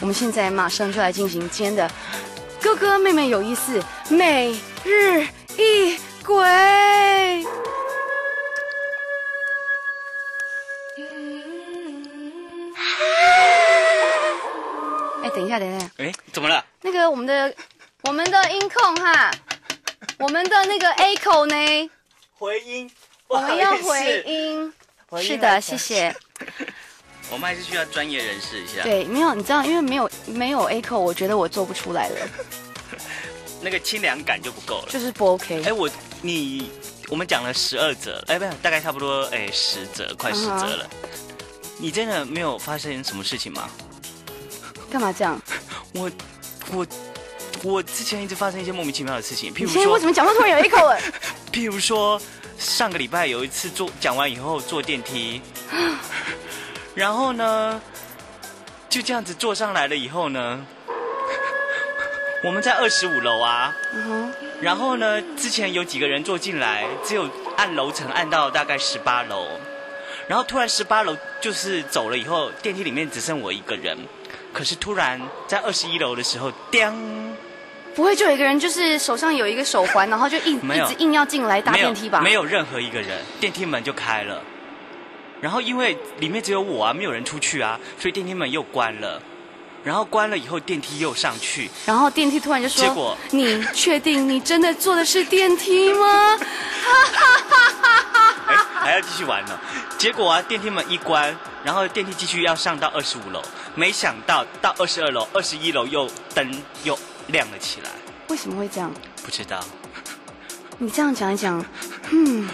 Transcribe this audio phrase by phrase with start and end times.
[0.00, 1.90] 我们现在马上就来进行今天的
[2.62, 4.52] 哥哥妹妹有意思每
[4.84, 6.44] 日一鬼。
[15.20, 16.64] 哎，等一下，等一下，哎，怎么了？
[16.82, 17.52] 那个我们的
[18.02, 19.30] 我们的音控哈，
[20.18, 21.90] 我们的那个 A 口呢，
[22.38, 22.90] 回音，
[23.26, 24.72] 我们要回音。
[25.08, 26.14] 回音是的，谢谢。
[27.30, 32.28] 我们还是需要专业人士一下。，对，没有，你知道，因为没有没有 A 口，我觉得我做不出来了，
[33.60, 34.88] 那个清凉感就不够了。
[34.90, 35.62] 就是不 OK。
[35.64, 35.88] 哎，我
[36.22, 36.70] 你
[37.08, 40.88] 我们讲了十二折，哎，不是，大概差不多哎十折，快十折了。
[41.78, 43.68] 你真的没有发生什么事情吗？
[44.90, 45.40] 干嘛这样？
[45.94, 46.10] 我
[46.72, 46.86] 我
[47.62, 50.98] 我之前一直发生一些莫名其妙的事情，譬如说为什，么讲话突然有 A 口了？
[51.52, 52.20] 譬如说
[52.58, 55.40] 上个礼拜有一次坐讲完以后坐电梯，
[56.98, 57.80] 然后呢
[58.88, 60.66] 就这样子坐上来了以后呢，
[62.42, 69.46] 我们在二十五楼啊，嗯哼，然后呢，之前有几个人坐进来，只有按楼层按到大概十八楼，
[70.26, 73.96] 然后突然十八楼就是走了以后，电梯里面只剩我一个人。
[74.52, 77.36] 可是突然在二十一楼的时候，叮，
[77.94, 82.20] 不会就有一个人就是手上有一个手环，然后就一没有一直硬要进来搭电梯吧？
[82.22, 84.42] 没有任何一个人，电梯门就开了。
[85.40, 89.22] 然后因为里面只有我啊，没有人出去啊，所以电梯门又关了。
[89.84, 96.36] 然后关了以后，电梯又上去，然后电梯突然就说：“结果你确定你真的坐的是电梯吗
[98.48, 99.58] 哎，还要继续玩呢。
[99.96, 103.40] 结果啊，电梯门一关，然后电梯继续要上到二十五楼，
[103.76, 107.88] 没想到到二十二楼、二十一楼又灯又亮了起来，？”
[108.28, 108.92] 为什么会这样？
[109.24, 109.64] 不知道。
[110.78, 111.64] 你这样讲一讲，
[112.10, 112.48] 嗯，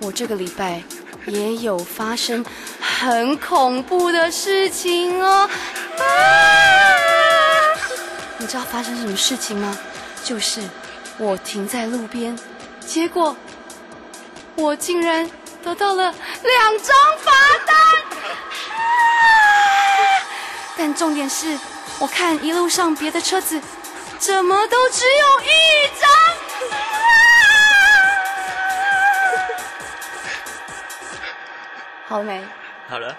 [0.00, 0.82] 我这个礼拜
[1.26, 2.44] 也有发生
[2.80, 5.48] 很恐怖的事情哦。
[5.98, 6.04] 啊！
[8.38, 9.76] 你知道发生什么事情吗？
[10.22, 10.60] 就是
[11.18, 12.36] 我停在路边，
[12.84, 13.36] 结果
[14.56, 15.30] 我竟然
[15.62, 17.32] 得到了两张罚
[17.64, 17.76] 单。
[18.70, 18.78] 啊
[20.76, 21.58] 但重点是，
[21.98, 23.60] 我看一路上别的车子
[24.18, 25.95] 怎么都只有一
[32.16, 32.42] 好了没？
[32.88, 33.14] 好了，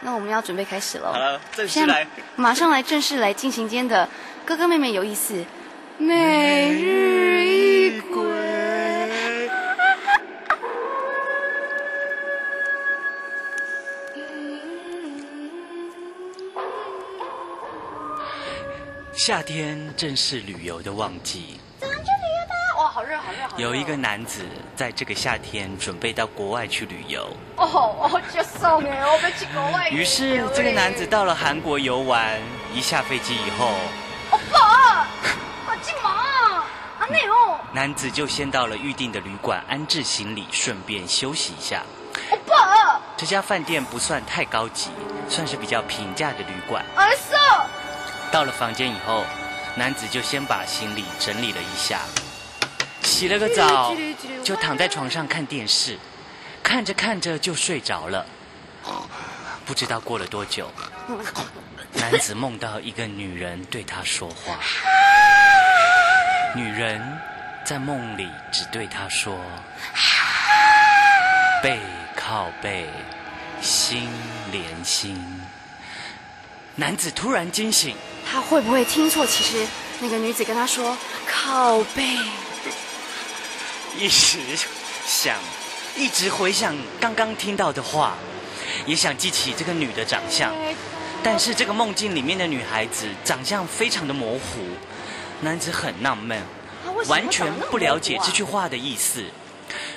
[0.00, 1.12] 那我们要准备开始了。
[1.12, 2.06] 好了，正式现在来。
[2.36, 4.08] 马上来正式来进行今天的
[4.46, 5.44] 哥哥妹妹有意思，
[5.98, 8.24] 每日一鬼。
[19.12, 21.60] 夏天正是旅游的旺季！
[23.56, 24.44] 有一个男子
[24.74, 27.24] 在这个夏天准备到国外去旅游，
[27.56, 29.88] 哦哦，就送哎，我们去国外。
[29.90, 32.38] 于是这个男子到了韩国游玩，
[32.72, 33.72] 一下飞机以后，
[34.30, 35.06] 欧巴，
[35.64, 36.64] 快进忙啊！
[37.00, 41.82] 阿内哦，男子就先到了预定的旅馆安置行李，顺便休息一下。
[42.30, 44.90] 欧巴，这家饭店不算太高级，
[45.28, 46.84] 算是比较平价的旅馆。
[46.96, 47.34] 儿子，
[48.32, 49.24] 到了房间以后，
[49.76, 52.00] 男子就先把行李整理了一下，
[53.14, 53.94] 洗了个澡，
[54.42, 55.96] 就躺在床上看电视，
[56.64, 58.26] 看着看着就睡着了。
[59.64, 60.68] 不知道过了多久，
[61.92, 64.58] 男子梦到一个女人对他说话，
[66.56, 67.00] 女人
[67.64, 69.38] 在梦里只对他说
[71.62, 71.78] ：“背
[72.16, 72.88] 靠背，
[73.62, 74.10] 心
[74.50, 75.24] 连心。”
[76.74, 77.96] 男子突然惊醒，
[78.28, 79.24] 他会不会听错？
[79.24, 79.64] 其实
[80.00, 80.98] 那个女子跟他说
[81.28, 82.18] 靠背。
[83.96, 84.38] 一时
[85.06, 85.36] 想，
[85.96, 88.14] 一直回想刚刚听到的话，
[88.86, 90.52] 也想记起这个女的长相，
[91.22, 94.66] 但是这个梦境里面的女孩子长相非常的模糊，
[95.42, 96.42] 男子很纳闷，
[97.06, 99.24] 完全不了解这句话的意思，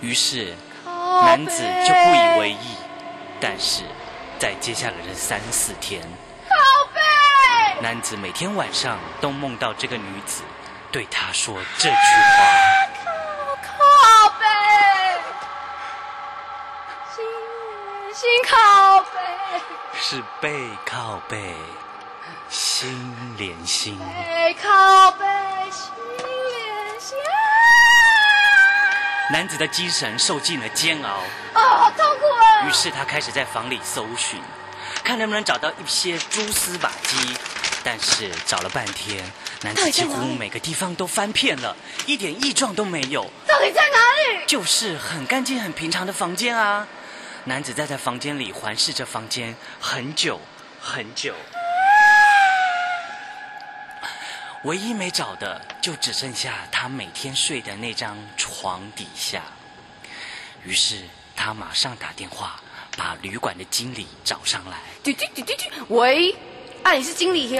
[0.00, 0.54] 于是
[0.84, 2.76] 男子就不以为意。
[3.40, 3.84] 但是
[4.38, 6.56] 在接下来的三四天，宝
[6.92, 7.80] 贝。
[7.80, 10.42] 男子每天晚上都梦到这个女子
[10.90, 12.77] 对他说这句话。
[18.18, 19.60] 心靠背，
[20.00, 21.54] 是背靠背，
[22.50, 23.96] 心连心。
[23.96, 25.24] 背靠背，
[25.70, 27.16] 心连心。
[29.30, 31.20] 男子的精神受尽了煎熬，
[31.54, 32.66] 哦，好痛苦啊！
[32.68, 34.42] 于是他开始在房里搜寻，
[35.04, 37.36] 看能不能找到一些蛛丝马迹。
[37.84, 39.24] 但是找了半天，
[39.62, 44.44] 男子几乎每个地方都翻遍了，一点异状都没有，到底在哪里？
[44.48, 46.84] 就是很干净、很平常的房间啊。
[47.48, 50.38] 男子在在房间里环视着房间很久
[50.82, 51.34] 很久，
[54.64, 59.40] 唯一没找的就只剩下他每天睡的那张床底下。
[60.62, 61.02] 于是
[61.34, 62.60] 他马上打电话
[62.98, 66.36] 把旅馆的经理找上来，嘟嘟嘟嘟嘟，喂，
[66.82, 67.58] 啊，你是经理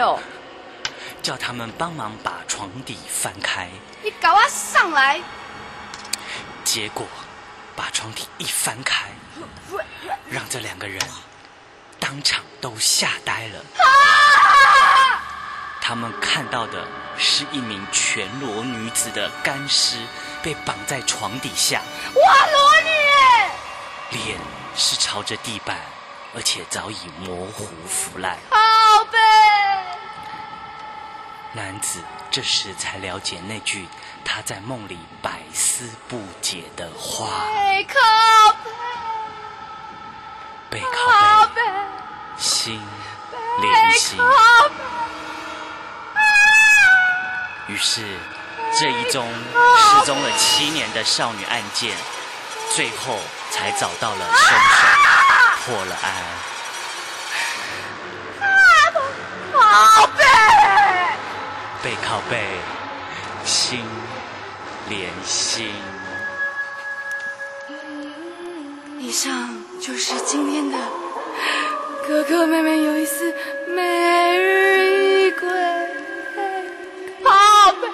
[1.23, 3.71] 叫他们帮忙把床底翻开。
[4.05, 5.19] 你搞啊上来！
[6.63, 7.07] 结果
[7.75, 9.09] 把床底一翻开，
[10.31, 11.01] 让这两个人
[11.99, 13.65] 当场都吓呆了。
[15.81, 16.87] 他们看到的
[17.17, 19.97] 是一名全裸女子的干尸
[20.43, 21.81] 被绑在床底下，
[22.15, 24.19] 哇，裸女！
[24.25, 24.39] 脸
[24.77, 25.79] 是朝着地板，
[26.35, 28.37] 而且早已模糊腐烂。
[28.51, 28.59] 宝
[29.11, 29.19] 贝，
[31.55, 33.89] 男子这时才了解那句
[34.23, 37.99] 他在梦里百思不解的话：背靠
[40.71, 41.63] 背，靠背，
[42.37, 42.81] 心
[43.61, 44.19] 连心。
[47.69, 48.19] 于是，
[48.79, 49.27] 这一宗
[49.79, 51.97] 失踪了七年的少女案件，
[52.75, 53.19] 最后
[53.51, 54.87] 才找到了凶手，
[55.65, 56.13] 破了案。
[59.53, 60.25] 宝贝，
[61.83, 62.59] 背靠背，
[63.45, 63.85] 心
[64.89, 65.75] 连心。
[69.09, 69.49] 以上
[69.81, 70.77] 就是今天的
[72.07, 73.35] 哥哥妹妹有一丝
[73.75, 75.49] 每日一归。
[77.25, 77.31] 宝
[77.81, 77.89] 贝，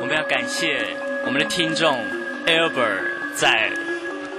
[0.00, 0.86] 我们要感谢
[1.26, 1.98] 我们的听众
[2.46, 3.72] Albert 在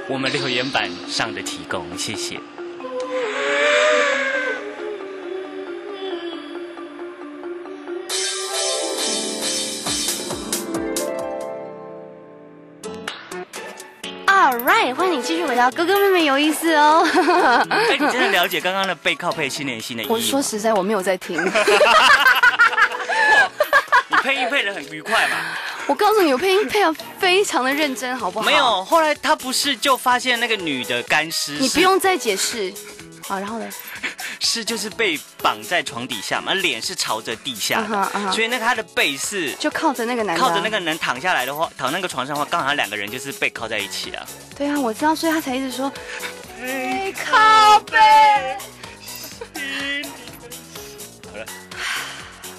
[0.08, 2.40] 我们留言板上的提供，谢谢。
[14.54, 17.04] All right，欢迎你继续回到哥哥妹妹有意思哦。
[17.72, 20.16] 哎，你真的 了解刚刚的背靠背心连心的意义吗？
[20.16, 21.36] 我说实在，我没有在听。
[21.44, 21.50] 你
[24.18, 25.38] 配音配的很愉快嘛？
[25.88, 28.46] 我告诉你，我配音配的非常的认真，好不好？
[28.46, 32.72] 没，有，后来他不是就发现那个女的干尸，你不用再解释。
[33.28, 33.66] 好，然后呢？
[34.44, 44.26] 是就是被绑在床底下嘛，脸是朝着地下的所以那个他的背是就靠着那个男靠着那个人躺下来的话，躺那个床上的话，刚好两个人就是背靠在一起啊。
[44.56, 45.92] 对啊，我知道，所以他才一直说
[46.60, 47.98] 背靠背，